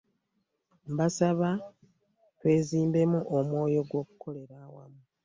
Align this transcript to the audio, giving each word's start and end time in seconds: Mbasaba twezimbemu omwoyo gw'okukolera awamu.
Mbasaba 0.91 1.49
twezimbemu 2.37 3.19
omwoyo 3.37 3.81
gw'okukolera 3.89 4.55
awamu. 4.65 4.99